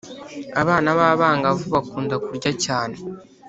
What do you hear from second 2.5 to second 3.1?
cyane.